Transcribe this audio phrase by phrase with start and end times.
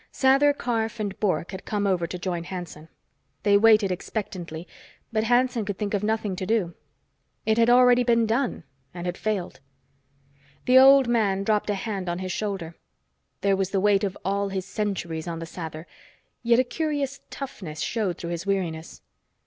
[0.11, 2.89] Sather Karf and Bork had come over to join Hanson.
[3.43, 4.67] They waited expectantly,
[5.13, 6.73] but Hanson could think of nothing to do.
[7.45, 8.63] It had already been done
[8.95, 9.59] and had failed.
[10.65, 12.73] The old man dropped a hand on his shoulder.
[13.41, 15.85] There was the weight of all his centuries on the Sather,
[16.41, 19.03] yet a curious toughness showed through his weariness.